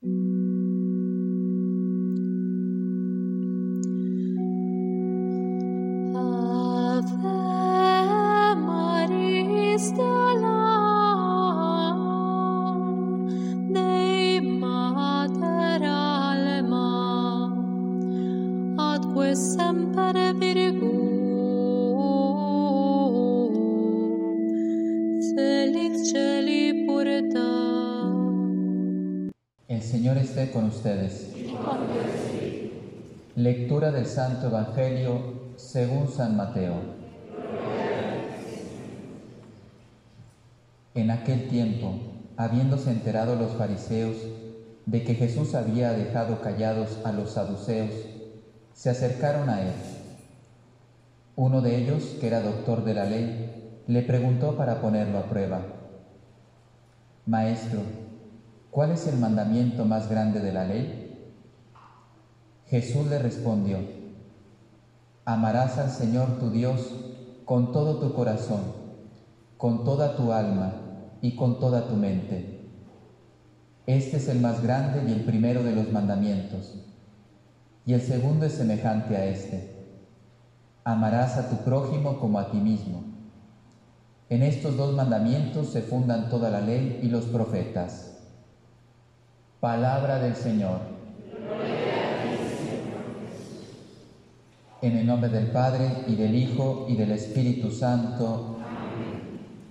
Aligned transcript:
con 0.00 0.39
ustedes. 30.80 31.28
Lectura 33.36 33.92
del 33.92 34.06
Santo 34.06 34.46
Evangelio 34.46 35.20
según 35.56 36.08
San 36.08 36.38
Mateo. 36.38 36.74
En 40.94 41.10
aquel 41.10 41.48
tiempo, 41.48 42.00
habiéndose 42.38 42.90
enterado 42.90 43.36
los 43.36 43.52
fariseos 43.52 44.16
de 44.86 45.04
que 45.04 45.14
Jesús 45.14 45.54
había 45.54 45.92
dejado 45.92 46.40
callados 46.40 46.98
a 47.04 47.12
los 47.12 47.32
saduceos, 47.32 47.92
se 48.72 48.88
acercaron 48.88 49.50
a 49.50 49.60
él. 49.60 49.74
Uno 51.36 51.60
de 51.60 51.76
ellos, 51.76 52.16
que 52.18 52.26
era 52.26 52.40
doctor 52.40 52.84
de 52.84 52.94
la 52.94 53.04
ley, 53.04 53.82
le 53.86 54.00
preguntó 54.00 54.56
para 54.56 54.80
ponerlo 54.80 55.18
a 55.18 55.24
prueba, 55.24 55.60
Maestro, 57.26 57.80
¿cuál 58.70 58.92
es 58.92 59.06
el 59.06 59.18
mandamiento 59.18 59.84
más 59.84 60.08
grande 60.08 60.40
de 60.40 60.52
la 60.52 60.64
ley? 60.64 61.34
Jesús 62.66 63.06
le 63.08 63.18
respondió, 63.18 63.78
amarás 65.24 65.78
al 65.78 65.90
Señor 65.90 66.38
tu 66.38 66.50
Dios 66.50 66.94
con 67.44 67.72
todo 67.72 67.98
tu 67.98 68.14
corazón, 68.14 68.60
con 69.56 69.84
toda 69.84 70.16
tu 70.16 70.32
alma 70.32 70.72
y 71.20 71.34
con 71.34 71.58
toda 71.58 71.88
tu 71.88 71.96
mente. 71.96 72.60
Este 73.86 74.18
es 74.18 74.28
el 74.28 74.40
más 74.40 74.62
grande 74.62 75.02
y 75.08 75.12
el 75.12 75.24
primero 75.24 75.64
de 75.64 75.74
los 75.74 75.90
mandamientos. 75.90 76.76
Y 77.86 77.94
el 77.94 78.00
segundo 78.00 78.46
es 78.46 78.52
semejante 78.52 79.16
a 79.16 79.24
este. 79.24 79.80
Amarás 80.84 81.36
a 81.38 81.48
tu 81.48 81.56
prójimo 81.64 82.20
como 82.20 82.38
a 82.38 82.52
ti 82.52 82.58
mismo. 82.58 83.02
En 84.28 84.44
estos 84.44 84.76
dos 84.76 84.94
mandamientos 84.94 85.72
se 85.72 85.82
fundan 85.82 86.30
toda 86.30 86.50
la 86.50 86.60
ley 86.60 87.00
y 87.02 87.08
los 87.08 87.24
profetas. 87.24 88.09
Palabra 89.60 90.18
del 90.18 90.34
Señor. 90.34 90.80
En 94.80 94.96
el 94.96 95.06
nombre 95.06 95.28
del 95.28 95.48
Padre 95.48 96.04
y 96.06 96.14
del 96.14 96.34
Hijo 96.34 96.86
y 96.88 96.96
del 96.96 97.12
Espíritu 97.12 97.70
Santo. 97.70 98.56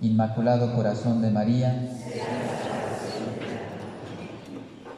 Inmaculado 0.00 0.76
Corazón 0.76 1.20
de 1.20 1.32
María. 1.32 1.88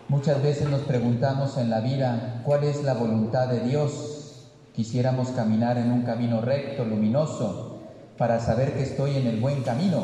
Muchas 0.08 0.42
veces 0.42 0.68
nos 0.68 0.82
preguntamos 0.82 1.56
en 1.56 1.70
la 1.70 1.80
vida 1.80 2.42
cuál 2.44 2.64
es 2.64 2.84
la 2.84 2.92
voluntad 2.92 3.48
de 3.48 3.60
Dios. 3.60 4.50
Quisiéramos 4.74 5.28
caminar 5.30 5.78
en 5.78 5.90
un 5.90 6.02
camino 6.02 6.42
recto, 6.42 6.84
luminoso, 6.84 7.80
para 8.18 8.40
saber 8.40 8.74
que 8.74 8.82
estoy 8.82 9.16
en 9.16 9.26
el 9.26 9.40
buen 9.40 9.62
camino. 9.62 10.02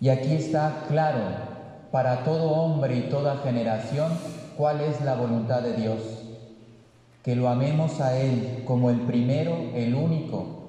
Y 0.00 0.08
aquí 0.08 0.32
está 0.32 0.86
claro, 0.88 1.47
para 1.90 2.24
todo 2.24 2.50
hombre 2.50 2.96
y 2.96 3.02
toda 3.02 3.38
generación 3.38 4.12
cuál 4.56 4.80
es 4.80 5.00
la 5.02 5.14
voluntad 5.14 5.62
de 5.62 5.74
Dios. 5.74 5.98
Que 7.22 7.36
lo 7.36 7.48
amemos 7.48 8.00
a 8.00 8.18
Él 8.18 8.62
como 8.66 8.90
el 8.90 9.00
primero, 9.02 9.54
el 9.74 9.94
único, 9.94 10.68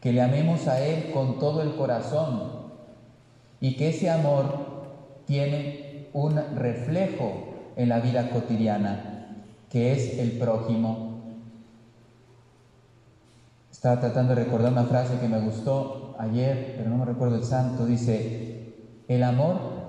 que 0.00 0.12
le 0.12 0.22
amemos 0.22 0.68
a 0.68 0.80
Él 0.80 1.10
con 1.12 1.38
todo 1.38 1.62
el 1.62 1.74
corazón 1.76 2.64
y 3.60 3.76
que 3.76 3.88
ese 3.88 4.10
amor 4.10 5.22
tiene 5.26 6.08
un 6.12 6.36
reflejo 6.56 7.72
en 7.76 7.88
la 7.88 8.00
vida 8.00 8.30
cotidiana, 8.30 9.46
que 9.70 9.92
es 9.92 10.18
el 10.18 10.32
prójimo. 10.32 11.22
Estaba 13.72 14.00
tratando 14.00 14.34
de 14.34 14.44
recordar 14.44 14.72
una 14.72 14.84
frase 14.84 15.18
que 15.18 15.28
me 15.28 15.40
gustó 15.40 16.14
ayer, 16.18 16.74
pero 16.76 16.90
no 16.90 16.98
me 16.98 17.04
recuerdo 17.04 17.36
el 17.36 17.44
santo, 17.44 17.84
dice, 17.84 18.74
el 19.08 19.22
amor 19.22 19.83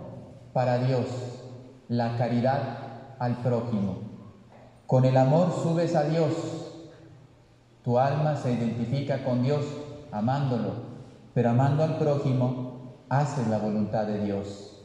para 0.55 0.77
Dios, 0.77 1.05
la 1.89 2.15
caridad 2.15 2.61
al 3.19 3.41
prójimo. 3.41 3.97
Con 4.87 5.03
el 5.03 5.17
amor 5.17 5.51
subes 5.51 5.93
a 5.95 6.05
Dios. 6.05 6.31
Tu 7.83 7.99
alma 7.99 8.37
se 8.37 8.53
identifica 8.53 9.25
con 9.25 9.43
Dios 9.43 9.65
amándolo, 10.13 10.75
pero 11.33 11.49
amando 11.49 11.83
al 11.83 11.97
prójimo 11.97 12.93
haces 13.09 13.49
la 13.49 13.57
voluntad 13.57 14.05
de 14.05 14.23
Dios. 14.23 14.79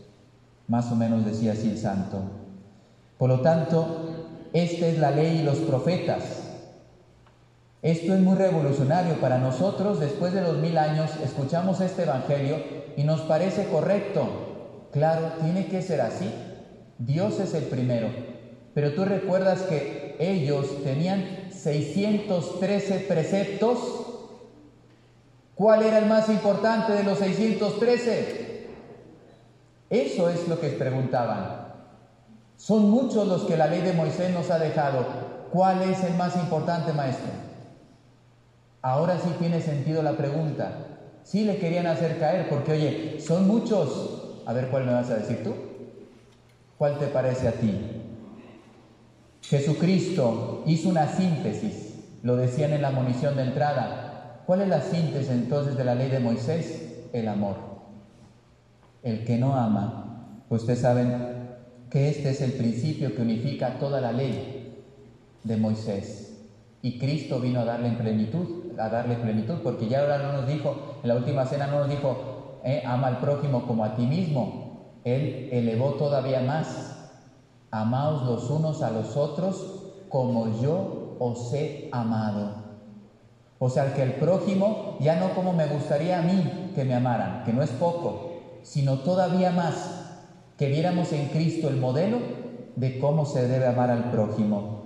Más 0.66 0.90
o 0.90 0.96
menos 0.96 1.24
decía 1.24 1.52
así 1.52 1.70
el 1.70 1.78
santo. 1.78 2.18
Por 3.16 3.28
lo 3.28 3.40
tanto, 3.40 4.48
esta 4.52 4.88
es 4.88 4.98
la 4.98 5.12
ley 5.12 5.38
y 5.38 5.44
los 5.44 5.58
profetas. 5.58 6.48
Esto 7.80 8.12
es 8.12 8.20
muy 8.20 8.34
revolucionario 8.34 9.20
para 9.20 9.38
nosotros. 9.38 10.00
Después 10.00 10.32
de 10.32 10.42
los 10.42 10.56
mil 10.56 10.76
años 10.76 11.12
escuchamos 11.22 11.80
este 11.80 12.02
Evangelio 12.02 12.56
y 12.96 13.04
nos 13.04 13.20
parece 13.20 13.68
correcto. 13.68 14.49
Claro, 14.92 15.32
tiene 15.40 15.66
que 15.66 15.82
ser 15.82 16.00
así. 16.00 16.32
Dios 16.98 17.38
es 17.40 17.54
el 17.54 17.64
primero. 17.64 18.08
Pero 18.74 18.94
tú 18.94 19.04
recuerdas 19.04 19.62
que 19.62 20.16
ellos 20.18 20.82
tenían 20.84 21.48
613 21.50 23.00
preceptos. 23.00 23.78
¿Cuál 25.54 25.82
era 25.82 25.98
el 25.98 26.06
más 26.06 26.28
importante 26.28 26.92
de 26.92 27.04
los 27.04 27.18
613? 27.18 28.68
Eso 29.90 30.28
es 30.28 30.48
lo 30.48 30.60
que 30.60 30.68
preguntaban. 30.70 31.68
Son 32.56 32.90
muchos 32.90 33.26
los 33.26 33.42
que 33.44 33.56
la 33.56 33.66
ley 33.66 33.80
de 33.80 33.92
Moisés 33.92 34.32
nos 34.32 34.50
ha 34.50 34.58
dejado. 34.58 35.04
¿Cuál 35.50 35.82
es 35.82 36.04
el 36.04 36.14
más 36.14 36.36
importante, 36.36 36.92
maestro? 36.92 37.30
Ahora 38.82 39.18
sí 39.18 39.34
tiene 39.38 39.60
sentido 39.60 40.02
la 40.02 40.12
pregunta. 40.12 40.72
Sí 41.24 41.44
le 41.44 41.58
querían 41.58 41.86
hacer 41.86 42.18
caer 42.18 42.48
porque, 42.48 42.72
oye, 42.72 43.20
son 43.20 43.46
muchos. 43.46 44.19
A 44.50 44.52
ver 44.52 44.66
cuál 44.66 44.84
me 44.84 44.92
vas 44.92 45.08
a 45.10 45.14
decir 45.14 45.44
tú. 45.44 45.54
¿Cuál 46.76 46.98
te 46.98 47.06
parece 47.06 47.46
a 47.46 47.52
ti? 47.52 47.70
Jesucristo 49.42 50.64
hizo 50.66 50.88
una 50.88 51.06
síntesis, 51.06 52.00
lo 52.24 52.34
decían 52.34 52.72
en 52.72 52.82
la 52.82 52.90
munición 52.90 53.36
de 53.36 53.44
entrada. 53.44 54.42
¿Cuál 54.46 54.62
es 54.62 54.68
la 54.68 54.80
síntesis 54.80 55.30
entonces 55.30 55.76
de 55.76 55.84
la 55.84 55.94
ley 55.94 56.10
de 56.10 56.18
Moisés? 56.18 57.04
El 57.12 57.28
amor. 57.28 57.58
El 59.04 59.24
que 59.24 59.38
no 59.38 59.54
ama, 59.54 60.42
ustedes 60.48 60.80
saben 60.80 61.54
que 61.88 62.08
este 62.08 62.30
es 62.30 62.40
el 62.40 62.54
principio 62.54 63.14
que 63.14 63.22
unifica 63.22 63.78
toda 63.78 64.00
la 64.00 64.10
ley 64.10 64.82
de 65.44 65.56
Moisés. 65.58 66.40
Y 66.82 66.98
Cristo 66.98 67.38
vino 67.38 67.60
a 67.60 67.64
darle 67.64 67.92
plenitud, 67.92 68.76
a 68.80 68.88
darle 68.88 69.14
plenitud, 69.14 69.58
porque 69.62 69.86
ya 69.86 70.00
ahora 70.00 70.18
no 70.18 70.32
nos 70.32 70.48
dijo, 70.48 70.98
en 71.04 71.08
la 71.08 71.14
última 71.14 71.46
cena 71.46 71.68
no 71.68 71.78
nos 71.78 71.88
dijo, 71.88 72.39
¿eh? 72.64 72.82
ama 72.86 73.08
al 73.08 73.18
prójimo 73.18 73.66
como 73.66 73.84
a 73.84 73.96
ti 73.96 74.06
mismo. 74.06 74.70
Él 75.04 75.48
elevó 75.52 75.94
todavía 75.94 76.40
más. 76.42 76.96
Amaos 77.70 78.26
los 78.26 78.50
unos 78.50 78.82
a 78.82 78.90
los 78.90 79.16
otros 79.16 79.84
como 80.08 80.48
yo 80.60 81.16
os 81.18 81.52
he 81.52 81.88
amado. 81.92 82.60
O 83.58 83.68
sea, 83.68 83.94
que 83.94 84.02
el 84.02 84.14
prójimo 84.14 84.96
ya 85.00 85.16
no 85.16 85.34
como 85.34 85.52
me 85.52 85.66
gustaría 85.66 86.18
a 86.18 86.22
mí 86.22 86.72
que 86.74 86.84
me 86.84 86.94
amaran, 86.94 87.44
que 87.44 87.52
no 87.52 87.62
es 87.62 87.70
poco, 87.70 88.30
sino 88.62 89.00
todavía 89.00 89.52
más, 89.52 89.90
que 90.56 90.68
viéramos 90.68 91.12
en 91.12 91.28
Cristo 91.28 91.68
el 91.68 91.76
modelo 91.76 92.18
de 92.76 92.98
cómo 92.98 93.26
se 93.26 93.46
debe 93.46 93.66
amar 93.66 93.90
al 93.90 94.10
prójimo. 94.10 94.80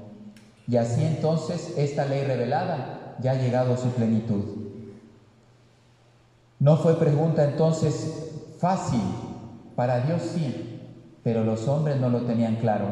Y 0.66 0.76
así 0.76 1.04
entonces 1.04 1.74
esta 1.76 2.04
ley 2.04 2.24
revelada 2.24 3.16
ya 3.20 3.32
ha 3.32 3.36
llegado 3.36 3.74
a 3.74 3.76
su 3.76 3.90
plenitud. 3.90 4.44
No 6.60 6.76
fue 6.76 6.98
pregunta 6.98 7.44
entonces 7.44 8.30
fácil, 8.58 9.02
para 9.76 10.00
Dios 10.00 10.22
sí, 10.22 10.80
pero 11.22 11.44
los 11.44 11.66
hombres 11.68 11.98
no 12.00 12.08
lo 12.08 12.22
tenían 12.22 12.56
claro. 12.56 12.86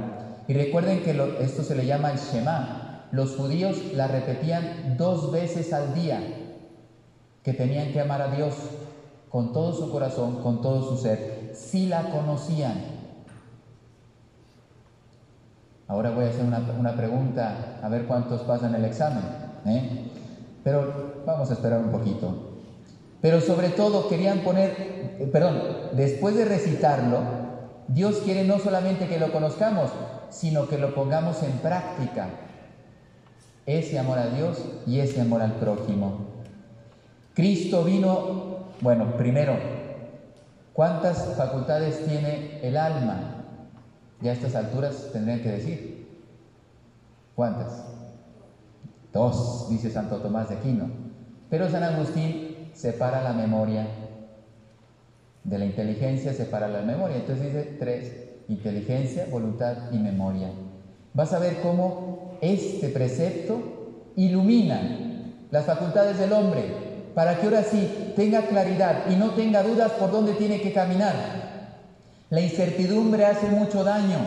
Y 0.48 0.54
recuerden 0.54 1.02
que 1.02 1.10
esto 1.40 1.62
se 1.62 1.74
le 1.74 1.86
llama 1.86 2.10
el 2.10 2.18
Shema. 2.18 3.08
Los 3.12 3.36
judíos 3.36 3.92
la 3.94 4.08
repetían 4.08 4.96
dos 4.96 5.30
veces 5.30 5.72
al 5.72 5.94
día, 5.94 6.20
que 7.42 7.52
tenían 7.52 7.92
que 7.92 8.00
amar 8.00 8.22
a 8.22 8.34
Dios 8.34 8.54
con 9.28 9.52
todo 9.52 9.72
su 9.72 9.90
corazón, 9.90 10.42
con 10.42 10.60
todo 10.60 10.88
su 10.88 10.96
ser. 11.00 11.52
Si 11.54 11.86
la 11.86 12.10
conocían. 12.10 12.74
Ahora 15.88 16.10
voy 16.10 16.24
a 16.24 16.28
hacer 16.28 16.44
una, 16.44 16.96
pregunta, 16.96 17.78
a 17.82 17.88
ver 17.88 18.06
cuántos 18.06 18.42
pasan 18.42 18.74
el 18.74 18.84
examen. 18.84 19.24
¿eh? 19.66 20.10
Pero 20.64 21.22
vamos 21.26 21.50
a 21.50 21.52
esperar 21.52 21.80
un 21.80 21.90
poquito. 21.90 22.51
Pero 23.22 23.40
sobre 23.40 23.68
todo 23.68 24.08
querían 24.08 24.40
poner, 24.40 24.74
eh, 25.20 25.30
perdón, 25.32 25.62
después 25.92 26.34
de 26.34 26.44
recitarlo, 26.44 27.20
Dios 27.86 28.20
quiere 28.24 28.44
no 28.44 28.58
solamente 28.58 29.06
que 29.06 29.20
lo 29.20 29.32
conozcamos, 29.32 29.90
sino 30.28 30.68
que 30.68 30.76
lo 30.76 30.92
pongamos 30.94 31.42
en 31.44 31.52
práctica. 31.58 32.28
Ese 33.64 33.98
amor 33.98 34.18
a 34.18 34.26
Dios 34.26 34.58
y 34.88 34.98
ese 34.98 35.20
amor 35.20 35.40
al 35.40 35.52
prójimo. 35.52 36.32
Cristo 37.34 37.84
vino, 37.84 38.66
bueno, 38.80 39.16
primero, 39.16 39.56
¿cuántas 40.72 41.36
facultades 41.36 42.04
tiene 42.04 42.58
el 42.62 42.76
alma? 42.76 43.44
Ya 44.20 44.32
a 44.32 44.34
estas 44.34 44.56
alturas 44.56 45.10
tendrían 45.12 45.42
que 45.42 45.50
decir. 45.50 46.08
¿Cuántas? 47.36 47.84
Dos, 49.12 49.68
dice 49.70 49.90
Santo 49.90 50.16
Tomás 50.16 50.48
de 50.48 50.56
Aquino. 50.56 50.90
Pero 51.48 51.70
San 51.70 51.84
Agustín 51.84 52.51
separa 52.72 53.22
la 53.22 53.32
memoria 53.32 53.86
de 55.44 55.58
la 55.58 55.64
inteligencia, 55.64 56.32
separa 56.32 56.68
la 56.68 56.82
memoria. 56.82 57.16
Entonces 57.16 57.46
dice 57.46 57.76
tres, 57.78 58.12
inteligencia, 58.48 59.26
voluntad 59.30 59.90
y 59.92 59.98
memoria. 59.98 60.50
Vas 61.14 61.32
a 61.32 61.38
ver 61.38 61.60
cómo 61.62 62.38
este 62.40 62.88
precepto 62.88 64.12
ilumina 64.16 64.80
las 65.50 65.64
facultades 65.64 66.18
del 66.18 66.32
hombre 66.32 66.64
para 67.14 67.38
que 67.38 67.46
ahora 67.46 67.62
sí 67.62 68.12
tenga 68.16 68.42
claridad 68.42 69.10
y 69.10 69.16
no 69.16 69.30
tenga 69.30 69.62
dudas 69.62 69.92
por 69.92 70.10
dónde 70.10 70.32
tiene 70.34 70.60
que 70.60 70.72
caminar. 70.72 71.14
La 72.30 72.40
incertidumbre 72.40 73.26
hace 73.26 73.48
mucho 73.48 73.84
daño. 73.84 74.18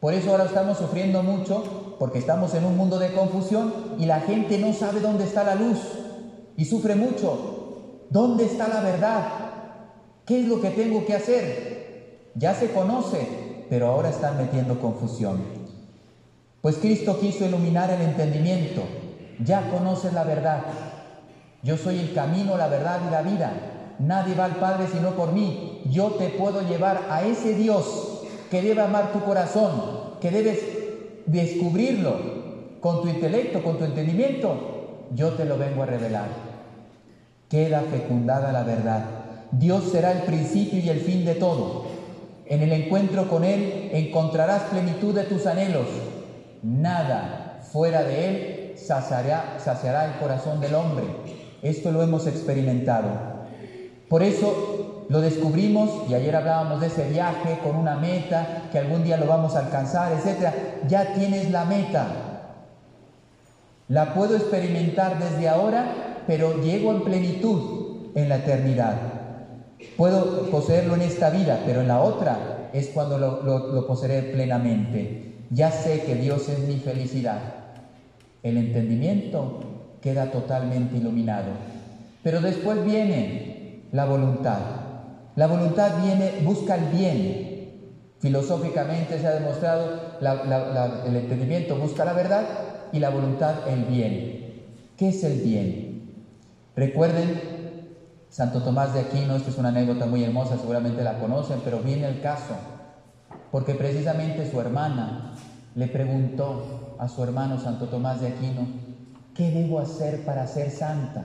Por 0.00 0.14
eso 0.14 0.30
ahora 0.30 0.44
estamos 0.44 0.78
sufriendo 0.78 1.22
mucho 1.22 1.96
porque 1.98 2.18
estamos 2.18 2.54
en 2.54 2.64
un 2.64 2.76
mundo 2.76 2.98
de 2.98 3.12
confusión 3.12 3.74
y 3.98 4.06
la 4.06 4.20
gente 4.20 4.58
no 4.58 4.72
sabe 4.72 5.00
dónde 5.00 5.24
está 5.24 5.44
la 5.44 5.56
luz 5.56 5.78
y 6.58 6.64
sufre 6.64 6.96
mucho. 6.96 8.04
¿Dónde 8.10 8.44
está 8.44 8.66
la 8.68 8.80
verdad? 8.80 9.22
¿Qué 10.26 10.40
es 10.40 10.48
lo 10.48 10.60
que 10.60 10.70
tengo 10.70 11.06
que 11.06 11.14
hacer? 11.14 12.32
Ya 12.34 12.52
se 12.52 12.72
conoce, 12.72 13.64
pero 13.70 13.86
ahora 13.86 14.10
están 14.10 14.36
metiendo 14.36 14.80
confusión. 14.80 15.40
Pues 16.60 16.76
Cristo 16.76 17.20
quiso 17.20 17.46
iluminar 17.46 17.90
el 17.90 18.02
entendimiento. 18.02 18.82
Ya 19.42 19.70
conoces 19.70 20.12
la 20.12 20.24
verdad. 20.24 20.62
Yo 21.62 21.76
soy 21.76 22.00
el 22.00 22.12
camino, 22.12 22.58
la 22.58 22.66
verdad 22.66 23.00
y 23.06 23.10
la 23.12 23.22
vida. 23.22 23.52
Nadie 24.00 24.34
va 24.34 24.46
al 24.46 24.56
Padre 24.56 24.88
sino 24.92 25.12
por 25.12 25.32
mí. 25.32 25.82
Yo 25.88 26.08
te 26.12 26.28
puedo 26.28 26.62
llevar 26.62 27.06
a 27.08 27.22
ese 27.22 27.54
Dios 27.54 28.24
que 28.50 28.62
debe 28.62 28.82
amar 28.82 29.12
tu 29.12 29.20
corazón, 29.20 30.16
que 30.20 30.32
debes 30.32 30.58
descubrirlo 31.26 32.16
con 32.80 33.02
tu 33.02 33.08
intelecto, 33.08 33.62
con 33.62 33.78
tu 33.78 33.84
entendimiento. 33.84 35.06
Yo 35.14 35.34
te 35.34 35.44
lo 35.44 35.56
vengo 35.56 35.84
a 35.84 35.86
revelar. 35.86 36.47
Queda 37.48 37.82
fecundada 37.90 38.52
la 38.52 38.62
verdad. 38.62 39.04
Dios 39.52 39.84
será 39.90 40.12
el 40.12 40.22
principio 40.22 40.78
y 40.80 40.88
el 40.88 41.00
fin 41.00 41.24
de 41.24 41.34
todo. 41.34 41.86
En 42.46 42.62
el 42.62 42.72
encuentro 42.72 43.28
con 43.28 43.44
Él 43.44 43.90
encontrarás 43.92 44.62
plenitud 44.64 45.14
de 45.14 45.24
tus 45.24 45.46
anhelos. 45.46 45.86
Nada 46.62 47.60
fuera 47.72 48.02
de 48.02 48.28
Él 48.28 48.74
saciará, 48.76 49.56
saciará 49.58 50.06
el 50.06 50.18
corazón 50.20 50.60
del 50.60 50.74
hombre. 50.74 51.04
Esto 51.62 51.90
lo 51.90 52.02
hemos 52.02 52.26
experimentado. 52.26 53.08
Por 54.08 54.22
eso 54.22 55.06
lo 55.08 55.20
descubrimos 55.20 56.08
y 56.08 56.14
ayer 56.14 56.36
hablábamos 56.36 56.80
de 56.80 56.88
ese 56.88 57.08
viaje 57.08 57.58
con 57.62 57.76
una 57.76 57.96
meta, 57.96 58.64
que 58.70 58.78
algún 58.78 59.04
día 59.04 59.16
lo 59.16 59.26
vamos 59.26 59.56
a 59.56 59.60
alcanzar, 59.60 60.12
etc. 60.12 60.52
Ya 60.86 61.12
tienes 61.14 61.50
la 61.50 61.64
meta. 61.64 62.06
La 63.88 64.14
puedo 64.14 64.36
experimentar 64.36 65.18
desde 65.18 65.48
ahora, 65.48 65.86
pero 66.28 66.60
llego 66.60 66.92
en 66.92 67.04
plenitud 67.04 68.10
en 68.14 68.28
la 68.28 68.36
eternidad. 68.36 68.96
Puedo 69.96 70.50
poseerlo 70.50 70.94
en 70.94 71.00
esta 71.00 71.30
vida, 71.30 71.62
pero 71.64 71.80
en 71.80 71.88
la 71.88 72.02
otra 72.02 72.68
es 72.74 72.88
cuando 72.88 73.16
lo, 73.16 73.86
poseeré 73.86 74.24
plenamente. 74.24 75.36
Ya 75.48 75.70
sé 75.70 76.02
que 76.02 76.16
Dios 76.16 76.50
es 76.50 76.58
mi 76.68 76.76
felicidad. 76.76 77.40
El 78.42 78.58
entendimiento 78.58 79.60
queda 80.02 80.30
totalmente 80.30 80.98
iluminado. 80.98 81.46
Pero 82.22 82.42
después 82.42 82.84
viene 82.84 83.84
la 83.92 84.04
voluntad. 84.04 84.58
La 85.34 85.46
voluntad 85.46 85.92
viene, 86.04 86.42
busca 86.44 86.74
el 86.74 86.94
bien. 86.94 87.70
Filosóficamente 88.18 89.18
se 89.18 89.26
ha 89.26 89.32
demostrado, 89.32 90.18
el 91.06 91.16
entendimiento 91.16 91.76
busca 91.76 92.04
la 92.04 92.12
verdad 92.12 92.44
y 92.92 92.98
la 92.98 93.08
voluntad 93.08 93.66
el 93.66 93.84
bien. 93.84 94.64
¿Qué 94.98 95.08
es 95.08 95.24
el 95.24 95.40
bien? 95.40 95.87
Recuerden, 96.78 97.96
Santo 98.30 98.62
Tomás 98.62 98.94
de 98.94 99.00
Aquino, 99.00 99.34
esta 99.34 99.50
es 99.50 99.58
una 99.58 99.70
anécdota 99.70 100.06
muy 100.06 100.22
hermosa, 100.22 100.56
seguramente 100.56 101.02
la 101.02 101.18
conocen, 101.18 101.60
pero 101.64 101.80
viene 101.80 102.06
el 102.06 102.20
caso, 102.20 102.54
porque 103.50 103.74
precisamente 103.74 104.48
su 104.48 104.60
hermana 104.60 105.34
le 105.74 105.88
preguntó 105.88 106.94
a 107.00 107.08
su 107.08 107.24
hermano 107.24 107.58
Santo 107.58 107.86
Tomás 107.86 108.20
de 108.20 108.28
Aquino, 108.28 108.68
¿Qué 109.34 109.50
debo 109.50 109.80
hacer 109.80 110.24
para 110.24 110.46
ser 110.46 110.70
santa? 110.70 111.24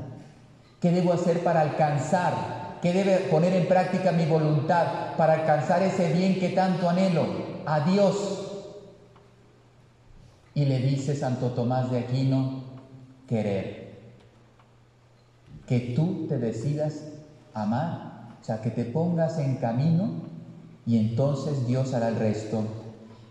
¿Qué 0.82 0.92
debo 0.92 1.14
hacer 1.14 1.44
para 1.44 1.62
alcanzar? 1.62 2.34
¿Qué 2.82 2.92
debe 2.92 3.18
poner 3.30 3.54
en 3.54 3.68
práctica 3.68 4.12
mi 4.12 4.26
voluntad 4.26 5.16
para 5.18 5.34
alcanzar 5.34 5.84
ese 5.84 6.14
bien 6.14 6.40
que 6.40 6.50
tanto 6.50 6.90
anhelo? 6.90 7.28
A 7.68 7.82
Dios. 7.82 8.72
Y 10.56 10.66
le 10.66 10.80
dice 10.80 11.16
Santo 11.16 11.50
Tomás 11.52 11.92
de 11.92 12.00
Aquino, 12.00 12.64
querer. 13.28 13.83
Que 15.68 15.94
tú 15.96 16.26
te 16.28 16.38
decidas 16.38 17.06
amar, 17.54 18.30
o 18.42 18.46
sea, 18.46 18.62
que 18.62 18.72
te 18.72 18.86
pongas 18.86 19.38
en 19.40 19.56
camino 19.56 20.12
y 20.86 20.98
entonces 20.98 21.66
Dios 21.66 21.94
hará 21.94 22.10
el 22.10 22.18
resto. 22.18 22.64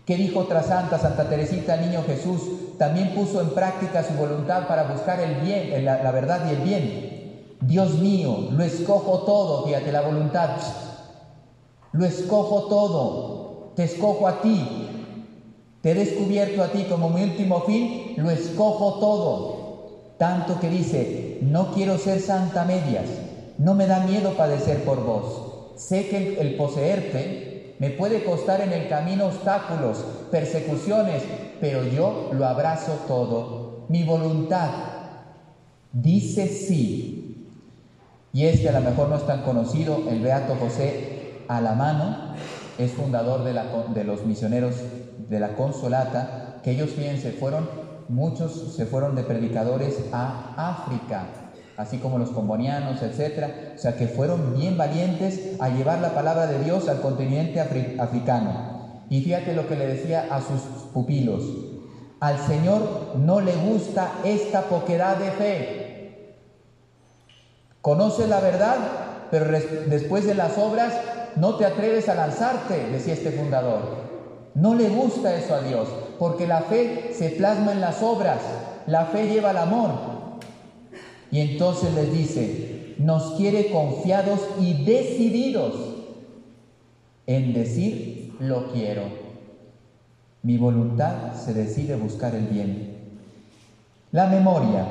¿Qué 0.05 0.17
dijo 0.17 0.39
otra 0.39 0.63
santa, 0.63 0.99
Santa 0.99 1.29
Teresita, 1.29 1.77
niño 1.77 2.03
Jesús? 2.03 2.77
También 2.77 3.13
puso 3.13 3.39
en 3.41 3.51
práctica 3.51 4.03
su 4.03 4.15
voluntad 4.15 4.67
para 4.67 4.83
buscar 4.83 5.19
el 5.19 5.35
bien, 5.35 5.85
la, 5.85 6.03
la 6.03 6.11
verdad 6.11 6.45
y 6.47 6.51
el 6.51 6.61
bien. 6.61 7.13
Dios 7.61 7.99
mío, 7.99 8.49
lo 8.51 8.63
escojo 8.63 9.19
todo, 9.19 9.63
fíjate 9.65 9.91
la 9.91 10.01
voluntad. 10.01 10.57
Lo 11.93 12.05
escojo 12.05 12.63
todo, 12.63 13.71
te 13.75 13.83
escojo 13.83 14.27
a 14.27 14.41
ti. 14.41 14.89
Te 15.81 15.91
he 15.91 15.95
descubierto 15.95 16.63
a 16.63 16.71
ti 16.71 16.85
como 16.85 17.09
mi 17.09 17.23
último 17.23 17.61
fin, 17.61 18.13
lo 18.17 18.29
escojo 18.31 18.99
todo. 18.99 19.62
Tanto 20.23 20.57
que 20.57 20.69
dice, 20.69 21.39
no 21.41 21.73
quiero 21.73 21.97
ser 21.97 22.21
santa 22.21 22.63
medias, 22.63 23.03
no 23.57 23.73
me 23.73 23.87
da 23.87 24.05
miedo 24.05 24.37
padecer 24.37 24.85
por 24.85 25.03
vos. 25.03 25.73
Sé 25.75 26.07
que 26.07 26.39
el, 26.39 26.55
poseerte 26.55 27.75
me 27.79 27.89
puede 27.89 28.23
costar 28.23 28.61
en 28.61 28.71
el 28.71 28.87
camino 28.87 29.25
obstáculos, 29.25 29.97
persecuciones, 30.31 31.23
pero 31.59 31.83
yo 31.83 32.29
lo 32.31 32.45
abrazo 32.45 32.99
todo. 33.05 33.83
Mi 33.89 34.03
voluntad 34.03 34.69
dice 35.91 36.47
sí. 36.47 37.49
Y 38.31 38.45
este 38.45 38.69
a 38.69 38.79
lo 38.79 38.89
mejor 38.89 39.09
no 39.09 39.17
es 39.17 39.27
tan 39.27 39.41
conocido, 39.41 40.09
el 40.09 40.21
Beato 40.21 40.55
José 40.55 41.41
Alamano, 41.49 42.33
es 42.77 42.93
fundador 42.93 43.43
de, 43.43 43.51
la, 43.51 43.65
de 43.93 44.05
los 44.05 44.25
misioneros 44.25 44.75
de 45.27 45.39
la 45.41 45.57
Consolata, 45.57 46.61
que 46.63 46.71
ellos, 46.71 46.91
fíjense, 46.91 47.33
fueron, 47.33 47.82
muchos 48.09 48.75
se 48.75 48.85
fueron 48.85 49.15
de 49.15 49.23
predicadores 49.23 49.97
a 50.11 50.53
África, 50.57 51.25
así 51.77 51.97
como 51.97 52.17
los 52.17 52.29
combonianos, 52.29 53.01
etc. 53.01 53.75
O 53.75 53.77
sea, 53.77 53.95
que 53.95 54.07
fueron 54.07 54.55
bien 54.57 54.77
valientes 54.77 55.59
a 55.59 55.69
llevar 55.69 55.99
la 55.99 56.13
palabra 56.13 56.47
de 56.47 56.63
Dios 56.63 56.87
al 56.89 57.01
continente 57.01 57.59
africano. 57.59 59.03
Y 59.09 59.21
fíjate 59.21 59.53
lo 59.53 59.67
que 59.67 59.75
le 59.75 59.87
decía 59.87 60.27
a 60.31 60.41
sus 60.41 60.61
pupilos. 60.93 61.43
Al 62.19 62.39
Señor 62.39 63.15
no 63.17 63.41
le 63.41 63.55
gusta 63.55 64.11
esta 64.23 64.61
poquedad 64.63 65.17
de 65.17 65.31
fe. 65.31 66.35
Conoce 67.81 68.27
la 68.27 68.39
verdad, 68.39 68.77
pero 69.29 69.45
después 69.87 70.25
de 70.25 70.35
las 70.35 70.57
obras 70.57 70.93
no 71.35 71.55
te 71.55 71.65
atreves 71.65 72.07
a 72.07 72.15
lanzarte, 72.15 72.89
decía 72.91 73.13
este 73.13 73.31
fundador. 73.31 73.81
No 74.55 74.75
le 74.75 74.87
gusta 74.89 75.35
eso 75.35 75.55
a 75.55 75.61
Dios, 75.61 75.87
porque 76.23 76.47
la 76.47 76.61
fe 76.61 77.11
se 77.13 77.31
plasma 77.31 77.73
en 77.73 77.81
las 77.81 78.01
obras, 78.01 78.39
la 78.87 79.07
fe 79.07 79.27
lleva 79.27 79.49
al 79.49 79.57
amor, 79.57 79.91
y 81.29 81.41
entonces 81.41 81.93
les 81.93 82.13
dice, 82.13 82.95
nos 82.97 83.33
quiere 83.33 83.69
confiados 83.73 84.39
y 84.57 84.85
decididos 84.85 85.73
en 87.27 87.51
decir, 87.51 88.37
lo 88.39 88.71
quiero. 88.71 89.01
Mi 90.43 90.55
voluntad 90.55 91.33
se 91.35 91.53
decide 91.53 91.97
buscar 91.97 92.33
el 92.35 92.47
bien. 92.47 92.99
La 94.13 94.27
memoria. 94.27 94.87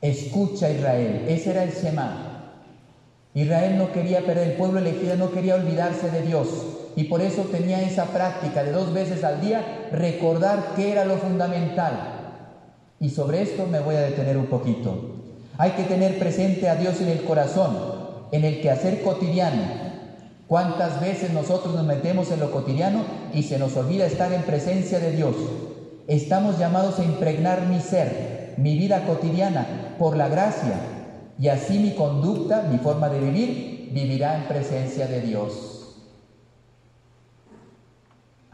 Escucha 0.00 0.70
Israel. 0.70 1.24
Ese 1.28 1.52
era 1.52 1.62
el 1.62 1.70
Shema. 1.70 2.50
Israel 3.32 3.78
no 3.78 3.92
quería 3.92 4.26
perder, 4.26 4.48
el 4.48 4.56
pueblo 4.56 4.80
elegido 4.80 5.14
no 5.14 5.30
quería 5.30 5.54
olvidarse 5.54 6.10
de 6.10 6.22
Dios. 6.22 6.48
Y 6.96 7.04
por 7.04 7.20
eso 7.20 7.42
tenía 7.50 7.82
esa 7.82 8.06
práctica 8.06 8.62
de 8.62 8.72
dos 8.72 8.92
veces 8.92 9.24
al 9.24 9.40
día 9.40 9.88
recordar 9.90 10.72
qué 10.76 10.92
era 10.92 11.04
lo 11.04 11.16
fundamental. 11.16 12.14
Y 13.00 13.10
sobre 13.10 13.42
esto 13.42 13.66
me 13.66 13.80
voy 13.80 13.96
a 13.96 14.02
detener 14.02 14.36
un 14.36 14.46
poquito. 14.46 15.14
Hay 15.58 15.72
que 15.72 15.84
tener 15.84 16.18
presente 16.18 16.68
a 16.68 16.76
Dios 16.76 17.00
en 17.00 17.08
el 17.08 17.24
corazón, 17.24 17.76
en 18.32 18.44
el 18.44 18.60
quehacer 18.60 19.02
cotidiano. 19.02 19.62
¿Cuántas 20.46 21.00
veces 21.00 21.32
nosotros 21.32 21.74
nos 21.74 21.84
metemos 21.84 22.30
en 22.30 22.40
lo 22.40 22.50
cotidiano 22.50 23.02
y 23.32 23.42
se 23.42 23.58
nos 23.58 23.76
olvida 23.76 24.06
estar 24.06 24.32
en 24.32 24.42
presencia 24.42 25.00
de 25.00 25.12
Dios? 25.12 25.34
Estamos 26.06 26.58
llamados 26.58 26.98
a 26.98 27.04
impregnar 27.04 27.62
mi 27.66 27.80
ser, 27.80 28.54
mi 28.56 28.76
vida 28.76 29.06
cotidiana, 29.06 29.96
por 29.98 30.16
la 30.16 30.28
gracia, 30.28 30.74
y 31.38 31.48
así 31.48 31.78
mi 31.78 31.94
conducta, 31.94 32.62
mi 32.70 32.78
forma 32.78 33.08
de 33.08 33.20
vivir, 33.20 33.90
vivirá 33.92 34.36
en 34.36 34.44
presencia 34.44 35.06
de 35.06 35.22
Dios. 35.22 35.73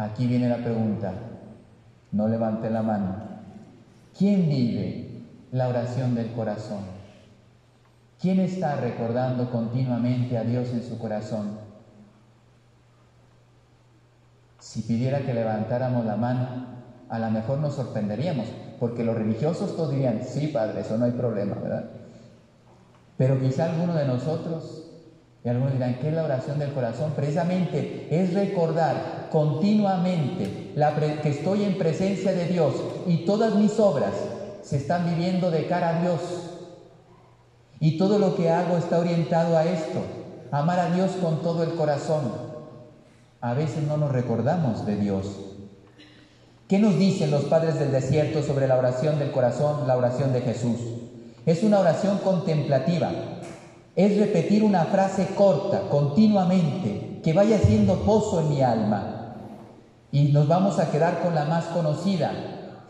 Aquí 0.00 0.26
viene 0.26 0.48
la 0.48 0.56
pregunta, 0.56 1.12
no 2.12 2.26
levante 2.26 2.70
la 2.70 2.80
mano. 2.80 3.16
¿Quién 4.16 4.48
vive 4.48 5.24
la 5.52 5.68
oración 5.68 6.14
del 6.14 6.32
corazón? 6.32 6.78
¿Quién 8.18 8.40
está 8.40 8.76
recordando 8.76 9.50
continuamente 9.50 10.38
a 10.38 10.44
Dios 10.44 10.70
en 10.70 10.82
su 10.82 10.98
corazón? 10.98 11.50
Si 14.58 14.80
pidiera 14.80 15.20
que 15.20 15.34
levantáramos 15.34 16.06
la 16.06 16.16
mano, 16.16 16.46
a 17.10 17.18
lo 17.18 17.30
mejor 17.30 17.58
nos 17.58 17.74
sorprenderíamos, 17.74 18.46
porque 18.78 19.04
los 19.04 19.14
religiosos 19.14 19.76
todos 19.76 19.90
dirían, 19.90 20.20
sí, 20.24 20.46
Padre, 20.46 20.80
eso 20.80 20.96
no 20.96 21.04
hay 21.04 21.12
problema, 21.12 21.56
¿verdad? 21.56 21.90
Pero 23.18 23.38
quizá 23.38 23.66
alguno 23.66 23.94
de 23.94 24.06
nosotros, 24.06 24.89
y 25.42 25.48
algunos 25.48 25.72
dirán, 25.72 25.98
¿qué 26.00 26.08
es 26.08 26.14
la 26.14 26.24
oración 26.24 26.58
del 26.58 26.72
corazón? 26.72 27.12
Precisamente 27.16 28.08
es 28.10 28.34
recordar 28.34 29.28
continuamente 29.30 30.72
que 31.22 31.28
estoy 31.28 31.64
en 31.64 31.78
presencia 31.78 32.32
de 32.32 32.46
Dios 32.46 32.74
y 33.06 33.24
todas 33.24 33.54
mis 33.54 33.78
obras 33.80 34.12
se 34.62 34.76
están 34.76 35.06
viviendo 35.06 35.50
de 35.50 35.66
cara 35.66 35.96
a 35.96 36.02
Dios. 36.02 36.20
Y 37.80 37.96
todo 37.96 38.18
lo 38.18 38.36
que 38.36 38.50
hago 38.50 38.76
está 38.76 38.98
orientado 38.98 39.56
a 39.56 39.64
esto, 39.64 40.02
amar 40.50 40.78
a 40.78 40.90
Dios 40.90 41.12
con 41.22 41.40
todo 41.40 41.62
el 41.62 41.70
corazón, 41.70 42.50
a 43.40 43.54
veces 43.54 43.82
no 43.84 43.96
nos 43.96 44.12
recordamos 44.12 44.84
de 44.84 44.96
Dios. 44.96 45.24
¿Qué 46.68 46.78
nos 46.78 46.98
dicen 46.98 47.30
los 47.30 47.44
padres 47.44 47.78
del 47.78 47.90
desierto 47.90 48.42
sobre 48.42 48.68
la 48.68 48.76
oración 48.76 49.18
del 49.18 49.32
corazón, 49.32 49.88
la 49.88 49.96
oración 49.96 50.34
de 50.34 50.42
Jesús? 50.42 50.78
Es 51.46 51.62
una 51.62 51.80
oración 51.80 52.18
contemplativa. 52.18 53.10
Es 53.96 54.18
repetir 54.18 54.62
una 54.62 54.84
frase 54.84 55.26
corta, 55.34 55.88
continuamente, 55.90 57.20
que 57.22 57.32
vaya 57.32 57.56
haciendo 57.56 57.96
pozo 58.02 58.40
en 58.40 58.48
mi 58.50 58.62
alma. 58.62 59.36
Y 60.12 60.24
nos 60.32 60.46
vamos 60.46 60.78
a 60.78 60.90
quedar 60.90 61.20
con 61.20 61.34
la 61.34 61.44
más 61.44 61.64
conocida. 61.66 62.32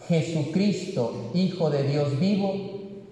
Jesucristo, 0.08 1.30
Hijo 1.34 1.70
de 1.70 1.84
Dios 1.84 2.18
vivo, 2.18 2.52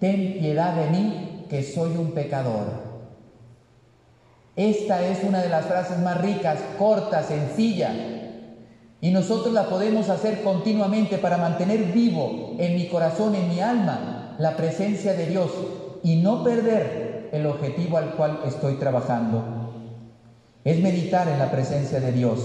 ten 0.01 0.39
piedad 0.39 0.75
de 0.75 0.91
mí, 0.91 1.45
que 1.49 1.63
soy 1.63 1.97
un 1.97 2.13
pecador. 2.13 2.89
Esta 4.57 5.07
es 5.07 5.23
una 5.25 5.41
de 5.41 5.49
las 5.49 5.67
frases 5.67 5.99
más 6.01 6.21
ricas, 6.21 6.59
corta, 6.79 7.23
sencilla. 7.23 7.93
Y 9.01 9.11
nosotros 9.11 9.55
la 9.55 9.69
podemos 9.69 10.09
hacer 10.09 10.43
continuamente 10.43 11.19
para 11.19 11.39
mantener 11.39 11.93
vivo 11.93 12.57
en 12.59 12.75
mi 12.75 12.89
corazón, 12.89 13.35
en 13.35 13.49
mi 13.49 13.61
alma, 13.61 14.35
la 14.39 14.57
presencia 14.57 15.15
de 15.15 15.27
Dios 15.27 15.51
y 16.03 16.17
no 16.17 16.43
perder 16.43 17.08
el 17.33 17.47
objetivo 17.47 17.99
al 17.99 18.11
cual 18.15 18.41
estoy 18.47 18.75
trabajando. 18.75 19.43
Es 20.65 20.81
meditar 20.81 21.29
en 21.29 21.39
la 21.39 21.51
presencia 21.51 22.01
de 22.01 22.13
Dios. 22.13 22.41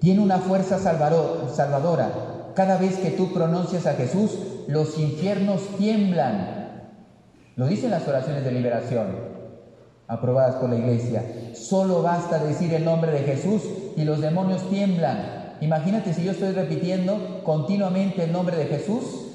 Tiene 0.00 0.20
una 0.20 0.38
fuerza 0.38 0.78
salvadora. 0.78 2.52
Cada 2.54 2.78
vez 2.78 2.96
que 2.98 3.10
tú 3.10 3.32
pronuncias 3.32 3.86
a 3.86 3.94
Jesús, 3.94 4.38
los 4.68 4.98
infiernos 4.98 5.60
tiemblan. 5.78 6.92
Lo 7.56 7.66
dicen 7.66 7.90
las 7.90 8.06
oraciones 8.06 8.44
de 8.44 8.52
liberación 8.52 9.36
aprobadas 10.08 10.56
por 10.56 10.70
la 10.70 10.76
iglesia. 10.76 11.24
Solo 11.54 12.02
basta 12.02 12.38
decir 12.38 12.72
el 12.74 12.84
nombre 12.84 13.12
de 13.12 13.20
Jesús 13.20 13.62
y 13.96 14.04
los 14.04 14.20
demonios 14.20 14.68
tiemblan. 14.70 15.56
Imagínate 15.60 16.12
si 16.12 16.24
yo 16.24 16.32
estoy 16.32 16.52
repitiendo 16.52 17.42
continuamente 17.44 18.24
el 18.24 18.32
nombre 18.32 18.56
de 18.56 18.66
Jesús. 18.66 19.25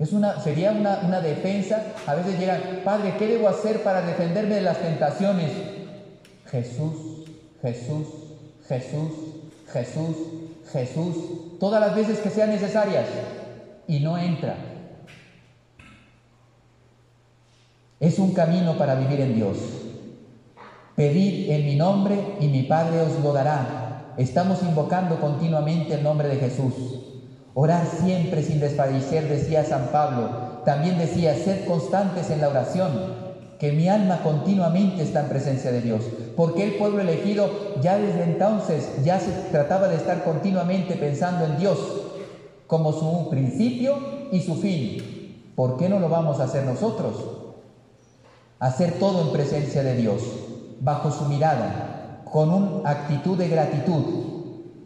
Es 0.00 0.14
una, 0.14 0.40
sería 0.40 0.72
una, 0.72 1.00
una 1.04 1.20
defensa. 1.20 1.92
A 2.06 2.14
veces 2.14 2.38
llegan, 2.38 2.80
Padre, 2.82 3.14
¿qué 3.18 3.26
debo 3.26 3.48
hacer 3.48 3.82
para 3.82 4.00
defenderme 4.00 4.54
de 4.54 4.62
las 4.62 4.78
tentaciones? 4.78 5.52
Jesús, 6.46 7.26
Jesús, 7.60 8.06
Jesús, 8.66 9.12
Jesús, 9.70 10.16
Jesús, 10.72 11.16
todas 11.60 11.82
las 11.82 11.94
veces 11.94 12.18
que 12.20 12.30
sean 12.30 12.48
necesarias. 12.48 13.04
Y 13.86 14.00
no 14.00 14.16
entra. 14.16 14.56
Es 17.98 18.18
un 18.18 18.32
camino 18.32 18.78
para 18.78 18.94
vivir 18.94 19.20
en 19.20 19.34
Dios. 19.34 19.58
Pedid 20.96 21.50
en 21.50 21.66
mi 21.66 21.76
nombre 21.76 22.36
y 22.40 22.48
mi 22.48 22.62
Padre 22.62 23.00
os 23.02 23.22
lo 23.22 23.34
dará. 23.34 24.14
Estamos 24.16 24.62
invocando 24.62 25.20
continuamente 25.20 25.94
el 25.94 26.02
nombre 26.02 26.28
de 26.28 26.36
Jesús. 26.36 27.09
Orar 27.54 27.86
siempre 27.86 28.42
sin 28.42 28.60
desfallecer, 28.60 29.28
decía 29.28 29.64
San 29.64 29.88
Pablo. 29.92 30.62
También 30.64 30.98
decía, 30.98 31.34
sed 31.34 31.66
constantes 31.66 32.30
en 32.30 32.40
la 32.40 32.48
oración, 32.48 32.90
que 33.58 33.72
mi 33.72 33.88
alma 33.88 34.22
continuamente 34.22 35.02
está 35.02 35.20
en 35.20 35.28
presencia 35.28 35.72
de 35.72 35.82
Dios. 35.82 36.04
Porque 36.36 36.64
el 36.64 36.74
pueblo 36.76 37.00
elegido 37.00 37.50
ya 37.82 37.98
desde 37.98 38.24
entonces 38.24 39.02
ya 39.04 39.18
se 39.18 39.32
trataba 39.50 39.88
de 39.88 39.96
estar 39.96 40.22
continuamente 40.22 40.96
pensando 40.96 41.44
en 41.44 41.58
Dios 41.58 41.78
como 42.66 42.92
su 42.92 43.28
principio 43.30 43.98
y 44.30 44.40
su 44.40 44.54
fin. 44.56 45.52
¿Por 45.56 45.76
qué 45.76 45.88
no 45.88 45.98
lo 45.98 46.08
vamos 46.08 46.40
a 46.40 46.44
hacer 46.44 46.64
nosotros? 46.64 47.40
hacer 48.60 48.98
todo 48.98 49.22
en 49.22 49.32
presencia 49.32 49.82
de 49.82 49.96
Dios, 49.96 50.22
bajo 50.80 51.10
su 51.10 51.24
mirada, 51.24 52.22
con 52.30 52.52
una 52.52 52.90
actitud 52.90 53.36
de 53.36 53.48
gratitud. 53.48 54.04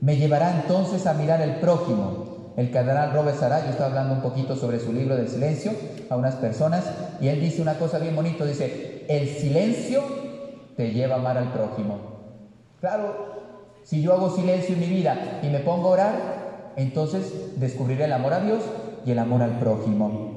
Me 0.01 0.17
llevará 0.17 0.63
entonces 0.63 1.07
a 1.07 1.15
mirar 1.15 1.43
el 1.43 1.57
prójimo. 1.57 2.24
El 2.57 2.71
cardenal 2.71 3.13
Robert 3.13 3.39
Sarayo 3.39 3.71
está 3.71 3.87
hablando 3.87 4.15
un 4.15 4.21
poquito 4.21 4.55
sobre 4.55 4.79
su 4.79 4.93
libro 4.93 5.17
del 5.17 5.29
silencio 5.29 5.73
a 6.09 6.17
unas 6.17 6.37
personas 6.37 6.85
y 7.21 7.29
él 7.29 7.41
dice 7.41 7.61
una 7.61 7.75
cosa 7.75 7.99
bien 7.99 8.15
bonita, 8.15 8.45
dice, 8.45 9.05
el 9.09 9.29
silencio 9.29 10.03
te 10.77 10.93
lleva 10.93 11.17
a 11.17 11.19
amar 11.19 11.37
al 11.37 11.53
prójimo. 11.53 11.99
Claro, 12.81 13.35
si 13.83 14.03
yo 14.03 14.13
hago 14.13 14.35
silencio 14.35 14.75
en 14.75 14.81
mi 14.81 14.89
vida 14.89 15.41
y 15.43 15.49
me 15.49 15.61
pongo 15.61 15.89
a 15.89 15.93
orar, 15.93 16.15
entonces 16.77 17.33
descubriré 17.57 18.05
el 18.05 18.13
amor 18.13 18.35
a 18.35 18.41
Dios 18.41 18.63
y 19.05 19.11
el 19.11 19.19
amor 19.19 19.43
al 19.43 19.59
prójimo. 19.59 20.35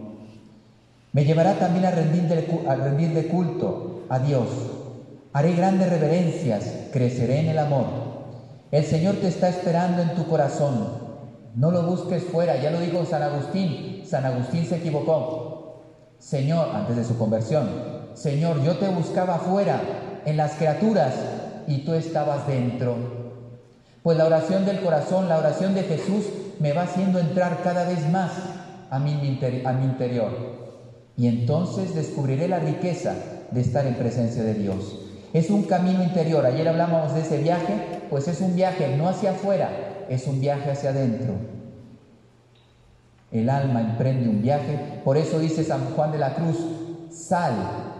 Me 1.13 1.23
llevará 1.23 1.53
también 1.53 1.85
a 1.85 1.91
rendirle, 1.91 3.27
culto 3.27 4.01
a 4.09 4.19
Dios. 4.19 4.47
Haré 5.33 5.53
grandes 5.53 5.89
reverencias, 5.89 6.89
creceré 6.91 7.39
en 7.39 7.47
el 7.49 7.59
amor. 7.59 7.85
El 8.71 8.83
Señor 8.83 9.15
te 9.15 9.27
está 9.27 9.49
esperando 9.49 10.01
en 10.01 10.13
tu 10.15 10.27
corazón. 10.27 11.06
No 11.55 11.71
lo 11.71 11.83
busques 11.83 12.23
fuera, 12.23 12.57
ya 12.57 12.71
lo 12.71 12.79
dijo 12.79 13.05
San 13.05 13.23
Agustín. 13.23 14.03
San 14.05 14.25
Agustín 14.25 14.65
se 14.65 14.77
equivocó. 14.77 15.83
Señor, 16.19 16.69
antes 16.73 16.95
de 16.95 17.03
su 17.03 17.17
conversión, 17.17 17.69
Señor, 18.13 18.63
yo 18.63 18.77
te 18.77 18.89
buscaba 18.89 19.37
fuera, 19.37 19.81
en 20.25 20.37
las 20.37 20.53
criaturas, 20.53 21.13
y 21.67 21.79
tú 21.79 21.93
estabas 21.93 22.47
dentro. 22.47 22.95
Pues 24.03 24.17
la 24.17 24.25
oración 24.25 24.65
del 24.65 24.81
corazón, 24.81 25.27
la 25.27 25.37
oración 25.37 25.73
de 25.75 25.83
Jesús, 25.83 26.25
me 26.59 26.73
va 26.73 26.83
haciendo 26.83 27.19
entrar 27.19 27.61
cada 27.63 27.85
vez 27.85 28.09
más 28.09 28.31
a 28.89 28.99
mi, 28.99 29.11
a 29.65 29.73
mi 29.73 29.83
interior 29.85 30.57
y 31.17 31.27
entonces 31.27 31.95
descubriré 31.95 32.47
la 32.47 32.59
riqueza 32.59 33.15
de 33.49 33.61
estar 33.61 33.87
en 33.87 33.95
presencia 33.95 34.43
de 34.43 34.53
Dios. 34.53 35.06
Es 35.37 35.51
un 35.51 35.61
camino 35.61 36.01
interior. 36.01 36.43
Ayer 36.47 36.67
hablábamos 36.67 37.13
de 37.13 37.21
ese 37.21 37.37
viaje, 37.37 37.75
pues 38.09 38.27
es 38.27 38.41
un 38.41 38.55
viaje 38.55 38.97
no 38.97 39.07
hacia 39.07 39.29
afuera, 39.33 39.69
es 40.09 40.25
un 40.25 40.41
viaje 40.41 40.71
hacia 40.71 40.89
adentro. 40.89 41.35
El 43.31 43.47
alma 43.47 43.81
emprende 43.81 44.29
un 44.29 44.41
viaje, 44.41 44.79
por 45.05 45.15
eso 45.15 45.37
dice 45.37 45.63
San 45.63 45.93
Juan 45.93 46.11
de 46.11 46.17
la 46.17 46.33
Cruz, 46.33 46.57
sal, 47.11 47.53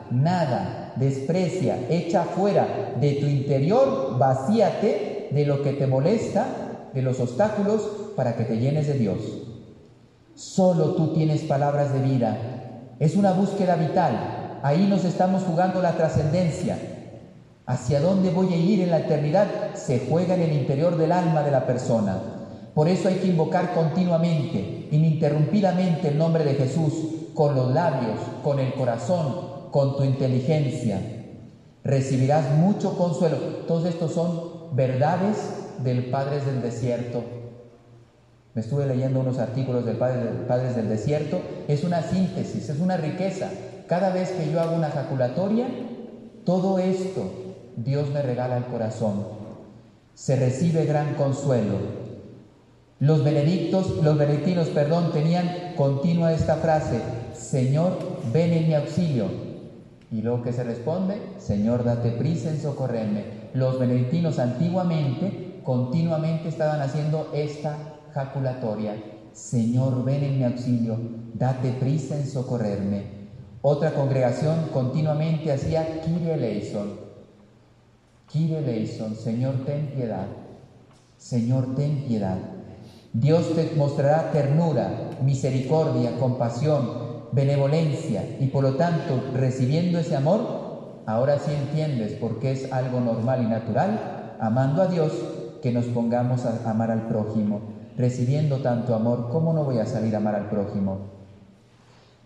nada, 0.10 0.94
desprecia, 0.96 1.78
echa 1.92 2.24
fuera 2.24 2.96
de 3.00 3.12
tu 3.12 3.28
interior, 3.28 4.18
vacíate 4.18 5.28
de 5.30 5.46
lo 5.46 5.62
que 5.62 5.74
te 5.74 5.86
molesta, 5.86 6.48
de 6.92 7.04
los 7.04 7.20
obstáculos, 7.20 8.14
para 8.16 8.36
que 8.36 8.46
te 8.46 8.58
llenes 8.58 8.88
de 8.88 8.94
Dios. 8.94 9.20
Solo 10.34 10.96
tú 10.96 11.14
tienes 11.14 11.44
palabras 11.44 11.94
de 11.94 12.00
vida, 12.00 12.36
es 12.98 13.16
una 13.16 13.34
búsqueda 13.34 13.76
vital. 13.76 14.60
Ahí 14.64 14.88
nos 14.90 15.06
estamos 15.06 15.44
jugando 15.44 15.84
la 15.84 15.92
trascendencia. 15.92 16.96
Hacia 17.68 18.00
dónde 18.00 18.30
voy 18.30 18.54
a 18.54 18.56
ir 18.56 18.80
en 18.80 18.92
la 18.92 19.00
eternidad 19.00 19.76
se 19.76 20.08
juega 20.08 20.36
en 20.36 20.42
el 20.42 20.54
interior 20.54 20.96
del 20.96 21.12
alma 21.12 21.44
de 21.44 21.52
la 21.52 21.68
persona. 21.68 22.18
Por 22.74 22.88
eso 22.88 23.10
hay 23.10 23.16
que 23.16 23.28
invocar 23.28 23.74
continuamente, 23.74 24.88
ininterrumpidamente 24.90 26.08
el 26.08 26.18
nombre 26.18 26.46
de 26.46 26.54
Jesús, 26.54 26.94
con 27.34 27.56
los 27.56 27.74
labios, 27.74 28.20
con 28.42 28.60
el 28.60 28.74
corazón, 28.74 29.70
con 29.72 29.98
tu 29.98 30.06
inteligencia. 30.06 31.02
Recibirás 31.84 32.56
mucho 32.56 32.98
consuelo. 32.98 33.36
Todos 33.68 33.84
estos 33.84 34.14
son 34.14 34.74
verdades 34.74 35.36
del 35.84 36.06
Padre 36.06 36.40
del 36.40 36.62
Desierto. 36.62 37.22
Me 38.54 38.62
estuve 38.62 38.86
leyendo 38.86 39.20
unos 39.20 39.40
artículos 39.40 39.86
del 39.86 39.98
padre, 39.98 40.24
Padres 40.48 40.78
del 40.78 40.88
Desierto. 40.88 41.42
Es 41.68 41.84
una 41.84 42.02
síntesis, 42.02 42.70
es 42.70 42.80
una 42.80 42.96
riqueza. 42.96 43.50
Cada 43.88 44.10
vez 44.12 44.32
que 44.32 44.50
yo 44.50 44.62
hago 44.62 44.74
una 44.74 44.88
ejaculatoria, 44.88 45.68
todo 46.46 46.80
esto 46.80 47.47
Dios 47.78 48.10
me 48.10 48.24
regala 48.24 48.58
el 48.58 48.66
corazón. 48.66 49.24
Se 50.16 50.36
recibe 50.36 50.86
gran 50.86 51.14
consuelo. 51.14 51.76
Los 53.00 53.24
benedictos, 53.24 54.04
los 54.04 54.18
benedictinos, 54.18 54.70
perdón, 54.70 55.12
tenían 55.12 55.76
continua 55.76 56.34
esta 56.34 56.56
frase, 56.56 57.00
Señor, 57.36 58.00
ven 58.34 58.52
en 58.54 58.68
mi 58.68 58.74
auxilio. 58.74 59.28
Y 60.12 60.24
luego 60.24 60.42
que 60.42 60.54
se 60.54 60.64
responde, 60.64 61.22
Señor, 61.38 61.84
date 61.84 62.10
prisa 62.14 62.50
en 62.50 62.60
socorrerme. 62.60 63.26
Los 63.54 63.78
benedictinos 63.78 64.40
antiguamente 64.40 65.62
continuamente 65.64 66.50
estaban 66.50 66.82
haciendo 66.82 67.30
esta 67.32 67.78
jaculatoria. 68.12 68.96
Señor, 69.34 70.04
ven 70.04 70.24
en 70.24 70.38
mi 70.40 70.44
auxilio, 70.46 70.98
date 71.36 71.74
prisa 71.74 72.16
en 72.16 72.26
socorrerme. 72.26 73.04
Otra 73.62 73.94
congregación 73.94 74.70
continuamente 74.74 75.52
hacía 75.52 76.02
Kyrie 76.02 76.34
eleison. 76.34 77.07
Señor, 78.30 79.66
ten 79.66 79.88
piedad. 79.96 80.28
Señor, 81.18 81.76
ten 81.76 82.04
piedad. 82.08 82.38
Dios 83.14 83.56
te 83.56 83.74
mostrará 83.76 84.32
ternura, 84.32 85.18
misericordia, 85.24 86.18
compasión, 86.20 87.08
benevolencia 87.32 88.38
y 88.40 88.48
por 88.48 88.64
lo 88.64 88.76
tanto, 88.76 89.32
recibiendo 89.34 89.98
ese 89.98 90.16
amor, 90.16 91.02
ahora 91.06 91.40
sí 91.40 91.52
entiendes 91.54 92.14
por 92.14 92.40
qué 92.40 92.52
es 92.52 92.72
algo 92.72 93.00
normal 93.00 93.44
y 93.44 93.48
natural, 93.48 94.36
amando 94.40 94.82
a 94.82 94.88
Dios, 94.88 95.14
que 95.62 95.72
nos 95.72 95.86
pongamos 95.86 96.46
a 96.46 96.70
amar 96.70 96.92
al 96.92 97.08
prójimo 97.08 97.78
recibiendo 97.98 98.60
tanto 98.60 98.94
amor, 98.94 99.30
¿cómo 99.32 99.54
no 99.54 99.64
voy 99.64 99.80
a 99.80 99.86
salir 99.86 100.14
a 100.14 100.20
amar 100.20 100.36
al 100.36 100.50
prójimo? 100.50 101.00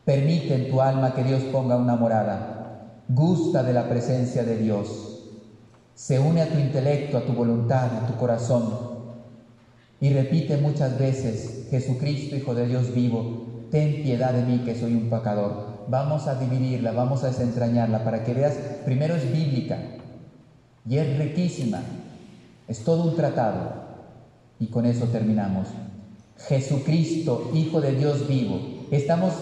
Permite 0.04 0.54
en 0.54 0.70
tu 0.70 0.82
alma 0.82 1.14
que 1.14 1.24
Dios 1.24 1.44
ponga 1.44 1.78
una 1.78 1.96
morada. 1.96 3.04
Gusta 3.08 3.64
de 3.64 3.74
la 3.74 3.88
presencia 3.88 4.44
de 4.44 4.58
Dios. 4.58 5.11
Se 6.02 6.20
une 6.20 6.42
a 6.42 6.50
tu 6.50 6.58
intelecto, 6.58 7.16
a 7.16 7.26
tu 7.26 7.34
voluntad, 7.34 7.96
a 7.96 8.08
tu 8.08 8.16
corazón. 8.16 8.74
Y 10.00 10.10
repite 10.12 10.58
muchas 10.58 10.98
veces, 10.98 11.68
Jesucristo, 11.70 12.36
Hijo 12.36 12.56
de 12.56 12.66
Dios 12.66 12.92
vivo, 12.92 13.68
ten 13.70 14.02
piedad 14.02 14.34
de 14.34 14.42
mí 14.42 14.64
que 14.66 14.74
soy 14.74 14.96
un 14.96 15.12
pecador. 15.12 15.86
Vamos 15.90 16.26
a 16.26 16.40
dividirla, 16.40 16.92
vamos 16.92 17.24
a 17.24 17.28
desentrañarla 17.28 18.04
para 18.04 18.24
que 18.24 18.34
veas, 18.34 18.56
primero 18.84 19.14
es 19.14 19.32
bíblica 19.32 19.78
y 20.90 20.98
es 20.98 21.20
riquísima, 21.20 21.84
es 22.68 22.84
todo 22.84 23.04
un 23.04 23.16
tratado. 23.16 23.72
Y 24.60 24.68
con 24.68 24.88
eso 24.88 25.06
terminamos. 25.06 25.68
Jesucristo, 26.48 27.52
Hijo 27.54 27.80
de 27.80 27.92
Dios 27.92 28.28
vivo. 28.28 28.60
Estamos 28.90 29.34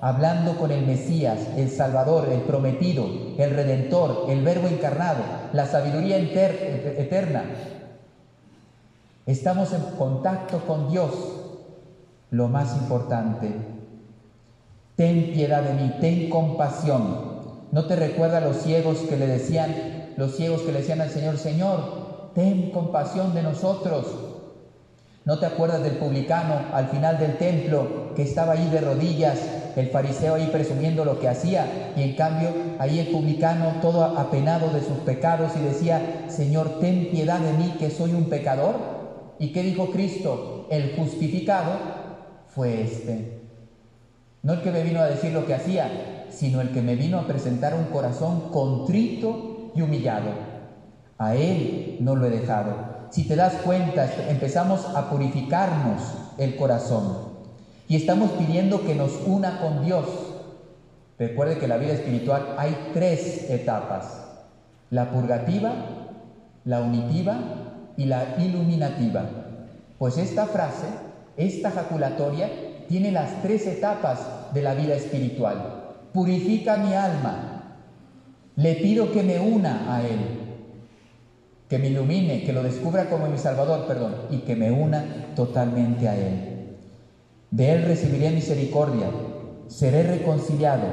hablando 0.00 0.56
con 0.56 0.70
el 0.70 0.86
Mesías, 0.86 1.38
el 1.56 1.70
Salvador, 1.70 2.28
el 2.30 2.40
prometido, 2.40 3.06
el 3.38 3.50
Redentor, 3.50 4.26
el 4.30 4.42
Verbo 4.42 4.68
encarnado, 4.68 5.22
la 5.52 5.66
sabiduría 5.66 6.16
eterna. 6.16 7.44
Estamos 9.26 9.72
en 9.72 9.82
contacto 9.98 10.60
con 10.66 10.90
Dios, 10.90 11.10
lo 12.30 12.48
más 12.48 12.74
importante. 12.76 13.54
Ten 14.96 15.32
piedad 15.32 15.62
de 15.62 15.74
mí, 15.74 15.92
ten 16.00 16.30
compasión. 16.30 17.30
¿No 17.70 17.84
te 17.86 17.96
recuerda 17.96 18.40
los 18.40 18.56
ciegos 18.56 18.98
que 19.00 19.16
le 19.16 19.26
decían, 19.26 20.14
los 20.16 20.36
ciegos 20.36 20.62
que 20.62 20.72
le 20.72 20.80
decían 20.80 21.00
al 21.00 21.10
Señor, 21.10 21.36
Señor, 21.36 22.32
ten 22.34 22.70
compasión 22.70 23.34
de 23.34 23.42
nosotros? 23.42 24.06
¿No 25.24 25.38
te 25.38 25.46
acuerdas 25.46 25.82
del 25.82 25.96
publicano 25.96 26.54
al 26.72 26.88
final 26.88 27.18
del 27.18 27.36
templo 27.36 28.14
que 28.16 28.22
estaba 28.22 28.54
ahí 28.54 28.68
de 28.70 28.80
rodillas, 28.80 29.38
el 29.76 29.88
fariseo 29.88 30.34
ahí 30.34 30.48
presumiendo 30.52 31.04
lo 31.04 31.18
que 31.18 31.28
hacía 31.28 31.92
y 31.96 32.02
en 32.02 32.14
cambio 32.14 32.50
ahí 32.78 32.98
el 32.98 33.08
publicano 33.08 33.74
todo 33.80 34.04
apenado 34.04 34.70
de 34.70 34.80
sus 34.80 34.98
pecados 34.98 35.52
y 35.56 35.64
decía, 35.64 36.26
Señor, 36.28 36.80
ten 36.80 37.10
piedad 37.10 37.40
de 37.40 37.52
mí 37.52 37.74
que 37.78 37.90
soy 37.90 38.12
un 38.12 38.24
pecador? 38.24 38.74
¿Y 39.38 39.52
qué 39.52 39.62
dijo 39.62 39.90
Cristo? 39.90 40.66
El 40.70 40.94
justificado 40.96 41.72
fue 42.48 42.82
este. 42.82 43.40
No 44.42 44.54
el 44.54 44.62
que 44.62 44.70
me 44.70 44.82
vino 44.82 45.00
a 45.00 45.06
decir 45.06 45.32
lo 45.32 45.46
que 45.46 45.54
hacía, 45.54 46.26
sino 46.30 46.60
el 46.60 46.70
que 46.70 46.82
me 46.82 46.96
vino 46.96 47.18
a 47.18 47.26
presentar 47.26 47.74
un 47.74 47.84
corazón 47.84 48.50
contrito 48.50 49.72
y 49.74 49.82
humillado. 49.82 50.30
A 51.18 51.34
él 51.34 51.98
no 52.00 52.16
lo 52.16 52.26
he 52.26 52.30
dejado 52.30 52.90
si 53.10 53.24
te 53.24 53.34
das 53.34 53.54
cuenta, 53.64 54.08
empezamos 54.28 54.86
a 54.94 55.10
purificarnos 55.10 56.00
el 56.38 56.56
corazón 56.56 57.29
y 57.90 57.96
estamos 57.96 58.30
pidiendo 58.38 58.84
que 58.84 58.94
nos 58.94 59.20
una 59.26 59.60
con 59.60 59.84
Dios. 59.84 60.06
Recuerde 61.18 61.58
que 61.58 61.64
en 61.64 61.70
la 61.70 61.76
vida 61.76 61.94
espiritual 61.94 62.54
hay 62.56 62.92
tres 62.94 63.50
etapas, 63.50 64.28
la 64.90 65.10
purgativa, 65.10 65.72
la 66.64 66.82
unitiva 66.82 67.34
y 67.96 68.04
la 68.04 68.36
iluminativa. 68.38 69.24
Pues 69.98 70.18
esta 70.18 70.46
frase, 70.46 70.86
esta 71.36 71.72
jaculatoria, 71.72 72.48
tiene 72.86 73.10
las 73.10 73.42
tres 73.42 73.66
etapas 73.66 74.20
de 74.54 74.62
la 74.62 74.74
vida 74.74 74.94
espiritual. 74.94 75.96
Purifica 76.12 76.76
mi 76.76 76.94
alma, 76.94 77.74
le 78.54 78.76
pido 78.76 79.10
que 79.10 79.24
me 79.24 79.40
una 79.40 79.96
a 79.96 80.06
Él 80.06 80.40
que 81.68 81.78
me 81.78 81.86
ilumine, 81.86 82.42
que 82.42 82.52
lo 82.52 82.64
descubra 82.64 83.08
como 83.08 83.28
mi 83.28 83.38
Salvador, 83.38 83.86
perdón, 83.86 84.12
y 84.28 84.38
que 84.38 84.56
me 84.56 84.72
una 84.72 85.32
totalmente 85.36 86.08
a 86.08 86.16
Él. 86.16 86.49
De 87.50 87.72
Él 87.72 87.84
recibiré 87.84 88.30
misericordia, 88.30 89.08
seré 89.68 90.04
reconciliado, 90.04 90.86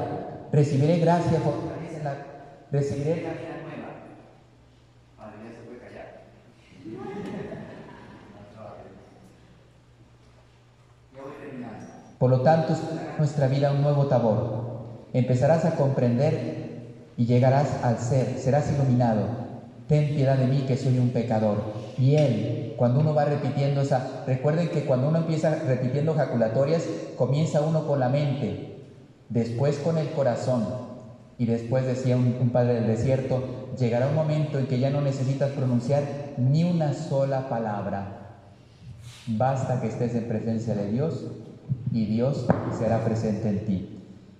recibiré 0.52 0.98
gracia, 0.98 1.40
fortaleza, 1.40 2.16
recibiré 2.72 3.22
la 3.22 3.32
vida 3.32 3.60
nueva. 3.62 3.90
Madre 5.16 5.52
se 5.54 5.62
puede 5.62 5.78
callar. 5.78 6.22
Por 12.18 12.30
lo 12.30 12.40
tanto, 12.42 12.74
nuestra 13.18 13.46
vida 13.46 13.72
un 13.72 13.82
nuevo 13.82 14.06
tabor. 14.06 14.78
Empezarás 15.12 15.64
a 15.64 15.76
comprender 15.76 16.94
y 17.16 17.26
llegarás 17.26 17.82
al 17.82 17.98
ser, 17.98 18.38
serás 18.38 18.70
iluminado 18.72 19.48
ten 19.88 20.14
piedad 20.14 20.36
de 20.36 20.46
mí 20.46 20.64
que 20.66 20.76
soy 20.76 20.98
un 20.98 21.08
pecador. 21.10 21.87
Él, 21.98 22.74
cuando 22.76 23.00
uno 23.00 23.14
va 23.14 23.24
repitiendo 23.24 23.80
esa, 23.80 24.24
recuerden 24.26 24.68
que 24.68 24.84
cuando 24.84 25.08
uno 25.08 25.18
empieza 25.18 25.54
repitiendo 25.66 26.14
jaculatorias, 26.14 26.84
comienza 27.16 27.60
uno 27.60 27.86
con 27.86 28.00
la 28.00 28.08
mente, 28.08 28.76
después 29.28 29.78
con 29.78 29.98
el 29.98 30.10
corazón, 30.10 30.64
y 31.38 31.46
después 31.46 31.86
decía 31.86 32.16
un, 32.16 32.50
padre 32.50 32.74
del 32.74 32.88
desierto, 32.88 33.42
llegará 33.78 34.08
un 34.08 34.16
momento 34.16 34.58
en 34.58 34.66
que 34.66 34.80
ya 34.80 34.90
no 34.90 35.00
necesitas 35.00 35.50
pronunciar 35.52 36.02
ni 36.36 36.64
una 36.64 36.92
sola 36.92 37.48
palabra. 37.48 38.36
Basta 39.28 39.80
que 39.80 39.86
estés 39.86 40.14
en 40.16 40.26
presencia 40.26 40.74
de 40.74 40.90
Dios 40.90 41.26
y 41.92 42.06
Dios 42.06 42.46
será 42.76 43.04
presente 43.04 43.48
en 43.48 43.64
ti. 43.64 43.98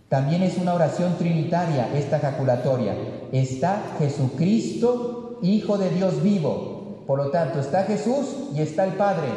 También 0.08 0.42
es 0.42 0.58
una 0.58 0.74
oración 0.74 1.16
trinitaria 1.18 1.88
esta 1.94 2.18
jaculatoria. 2.18 2.94
Está 3.30 3.80
Jesucristo 3.98 5.38
Hijo 5.40 5.78
de 5.78 5.90
Dios 5.90 6.22
vivo. 6.22 6.77
Por 7.08 7.24
lo 7.24 7.30
tanto, 7.30 7.58
está 7.58 7.84
Jesús 7.84 8.50
y 8.54 8.60
está 8.60 8.84
el 8.84 8.92
Padre. 8.92 9.28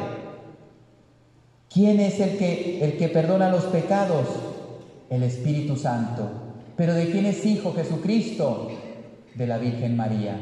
¿Quién 1.70 2.02
es 2.02 2.20
el 2.20 2.38
que, 2.38 2.84
el 2.84 2.98
que 2.98 3.08
perdona 3.08 3.50
los 3.50 3.64
pecados? 3.64 4.28
El 5.10 5.24
Espíritu 5.24 5.78
Santo. 5.78 6.28
¿Pero 6.76 6.94
de 6.94 7.10
quién 7.10 7.26
es 7.26 7.46
Hijo 7.46 7.74
Jesucristo? 7.74 8.68
De 9.36 9.48
la 9.48 9.58
Virgen 9.58 9.96
María. 9.96 10.38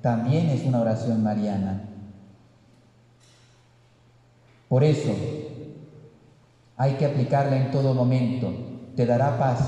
También 0.00 0.48
es 0.48 0.64
una 0.64 0.80
oración 0.80 1.22
mariana. 1.22 1.82
Por 4.70 4.82
eso, 4.82 5.14
hay 6.78 6.94
que 6.94 7.04
aplicarla 7.04 7.58
en 7.58 7.70
todo 7.72 7.92
momento. 7.92 8.54
Te 8.96 9.04
dará 9.04 9.38
paz, 9.38 9.60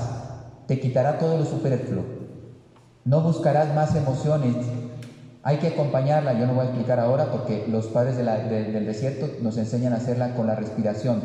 te 0.65 0.79
quitará 0.79 1.19
todo 1.19 1.37
lo 1.37 1.45
superfluo. 1.45 2.05
No 3.05 3.21
buscarás 3.21 3.75
más 3.75 3.95
emociones, 3.95 4.55
hay 5.45 5.57
que 5.57 5.67
acompañarla, 5.67 6.39
yo 6.39 6.47
no 6.47 6.53
voy 6.53 6.65
a 6.65 6.69
explicar 6.69 7.01
ahora 7.01 7.29
porque 7.29 7.65
los 7.67 7.87
padres 7.87 8.15
del 8.15 8.85
desierto 8.85 9.29
nos 9.41 9.57
enseñan 9.57 9.91
a 9.91 9.97
hacerla 9.97 10.35
con 10.35 10.47
la 10.47 10.55
respiración. 10.55 11.21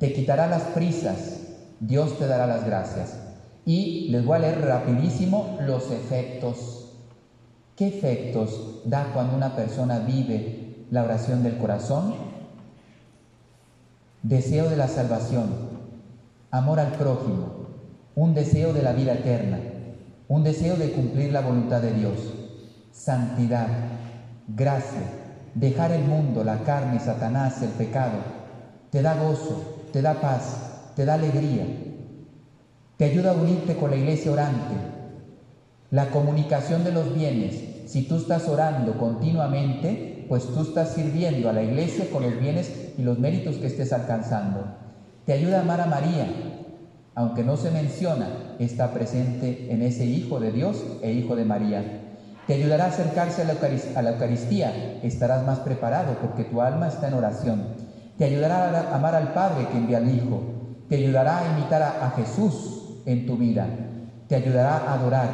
Te 0.00 0.14
quitará 0.14 0.46
las 0.46 0.62
prisas, 0.62 1.40
Dios 1.78 2.18
te 2.18 2.26
dará 2.26 2.46
las 2.46 2.64
gracias. 2.64 3.18
Y 3.66 4.08
les 4.08 4.24
voy 4.24 4.36
a 4.36 4.40
leer 4.40 4.62
rapidísimo 4.62 5.58
los 5.60 5.90
efectos. 5.90 6.94
¿Qué 7.76 7.88
efectos 7.88 8.80
da 8.86 9.10
cuando 9.12 9.36
una 9.36 9.54
persona 9.54 9.98
vive 9.98 10.86
la 10.90 11.04
oración 11.04 11.42
del 11.42 11.58
corazón? 11.58 12.14
Deseo 14.22 14.70
de 14.70 14.78
la 14.78 14.88
salvación, 14.88 15.46
amor 16.50 16.80
al 16.80 16.92
prójimo, 16.92 17.66
un 18.14 18.32
deseo 18.32 18.72
de 18.72 18.82
la 18.82 18.94
vida 18.94 19.12
eterna, 19.12 19.60
un 20.26 20.42
deseo 20.42 20.76
de 20.76 20.90
cumplir 20.92 21.32
la 21.32 21.42
voluntad 21.42 21.82
de 21.82 21.92
Dios 21.92 22.37
santidad, 22.98 23.68
gracia, 24.48 25.02
dejar 25.54 25.92
el 25.92 26.04
mundo, 26.04 26.42
la 26.42 26.64
carne, 26.64 26.98
Satanás, 26.98 27.62
el 27.62 27.70
pecado, 27.70 28.18
te 28.90 29.02
da 29.02 29.14
gozo, 29.14 29.86
te 29.92 30.02
da 30.02 30.14
paz, 30.14 30.92
te 30.96 31.04
da 31.04 31.14
alegría, 31.14 31.64
te 32.96 33.04
ayuda 33.04 33.30
a 33.30 33.34
unirte 33.34 33.76
con 33.76 33.90
la 33.90 33.96
iglesia 33.96 34.32
orante, 34.32 34.74
la 35.90 36.10
comunicación 36.10 36.84
de 36.84 36.92
los 36.92 37.14
bienes, 37.14 37.64
Si 37.88 38.02
tú 38.02 38.16
estás 38.16 38.46
orando 38.48 38.98
continuamente, 38.98 40.26
pues 40.28 40.44
tú 40.52 40.60
estás 40.60 40.90
sirviendo 40.90 41.48
a 41.48 41.54
la 41.54 41.62
iglesia 41.62 42.10
con 42.10 42.22
los 42.22 42.38
bienes 42.38 42.92
y 42.98 43.02
los 43.02 43.18
méritos 43.18 43.56
que 43.56 43.66
estés 43.66 43.94
alcanzando. 43.94 44.62
Te 45.24 45.32
ayuda 45.32 45.56
a 45.56 45.62
amar 45.62 45.80
a 45.80 45.86
María, 45.86 46.26
aunque 47.14 47.44
no 47.44 47.56
se 47.56 47.70
menciona, 47.70 48.28
está 48.58 48.92
presente 48.92 49.72
en 49.72 49.80
ese 49.80 50.04
Hijo 50.04 50.38
de 50.38 50.52
Dios 50.52 50.84
e 51.00 51.12
Hijo 51.12 51.34
de 51.34 51.46
María. 51.46 52.07
Te 52.48 52.54
ayudará 52.54 52.86
a 52.86 52.88
acercarse 52.88 53.42
a 53.42 54.00
la, 54.00 54.10
Eucaristía, 54.12 55.00
estarás 55.02 55.46
más 55.46 55.58
preparado 55.58 56.16
porque 56.22 56.44
tu 56.44 56.62
alma 56.62 56.88
está 56.88 57.08
en 57.08 57.12
oración. 57.12 57.74
Te 58.16 58.24
ayudará 58.24 58.70
a 58.70 58.96
amar 58.96 59.14
al 59.14 59.34
Padre 59.34 59.68
que 59.68 59.76
envía 59.76 59.98
al 59.98 60.08
Hijo. 60.08 60.40
Te 60.88 60.96
ayudará 60.96 61.40
a 61.40 61.52
imitar 61.52 61.82
a, 61.82 62.10
Jesús 62.16 63.02
en 63.04 63.26
tu 63.26 63.36
vida. 63.36 63.66
Te 64.28 64.36
ayudará 64.36 64.78
a 64.78 64.94
adorar. 64.94 65.28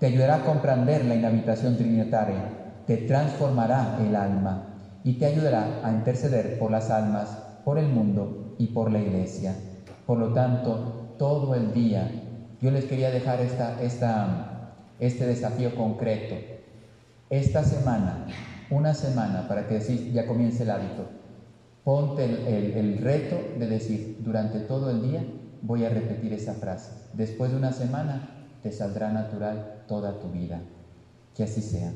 Te 0.00 0.06
ayudará 0.06 0.34
a 0.34 0.44
comprender 0.44 1.04
la 1.04 1.14
inhabitación 1.14 1.76
trinitaria. 1.76 2.42
Te 2.88 2.96
transformará 2.96 3.98
el 4.04 4.16
alma 4.16 4.98
y 5.04 5.12
te 5.12 5.26
ayudará 5.26 5.78
a 5.84 5.92
interceder 5.92 6.58
por 6.58 6.72
las 6.72 6.90
almas, 6.90 7.38
por 7.64 7.78
el 7.78 7.86
mundo 7.86 8.56
y 8.58 8.66
por 8.66 8.90
la 8.90 8.98
iglesia. 8.98 9.54
Por 10.04 10.18
lo 10.18 10.32
tanto, 10.32 11.14
todo 11.16 11.54
el 11.54 11.72
día 11.72 12.10
yo 12.60 12.72
les 12.72 12.86
quería 12.86 13.10
dejar 13.10 13.40
esta, 13.40 13.80
esta, 13.80 14.51
este 15.06 15.26
desafío 15.26 15.74
concreto. 15.74 16.36
Esta 17.28 17.64
semana, 17.64 18.26
una 18.70 18.94
semana 18.94 19.48
para 19.48 19.66
que 19.66 19.80
ya 20.12 20.26
comience 20.26 20.62
el 20.62 20.70
hábito, 20.70 21.06
ponte 21.82 22.24
el, 22.24 22.72
el 22.76 22.98
reto 22.98 23.36
de 23.58 23.66
decir 23.66 24.18
durante 24.20 24.60
todo 24.60 24.90
el 24.90 25.02
día 25.02 25.24
voy 25.60 25.84
a 25.84 25.88
repetir 25.88 26.32
esa 26.32 26.54
frase. 26.54 26.92
Después 27.14 27.50
de 27.50 27.56
una 27.56 27.72
semana 27.72 28.46
te 28.62 28.70
saldrá 28.70 29.10
natural 29.10 29.82
toda 29.88 30.20
tu 30.20 30.28
vida. 30.28 30.60
Que 31.34 31.44
así 31.44 31.62
sea. 31.62 31.92